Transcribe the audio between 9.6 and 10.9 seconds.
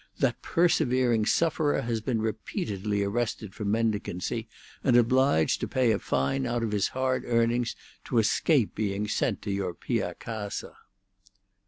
Pia Casa."